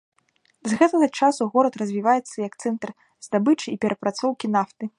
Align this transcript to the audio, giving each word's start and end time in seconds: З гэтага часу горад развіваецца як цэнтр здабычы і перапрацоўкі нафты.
З 0.69 0.77
гэтага 0.79 1.07
часу 1.19 1.45
горад 1.57 1.77
развіваецца 1.81 2.35
як 2.47 2.57
цэнтр 2.63 2.89
здабычы 3.27 3.69
і 3.77 3.79
перапрацоўкі 3.85 4.47
нафты. 4.57 4.85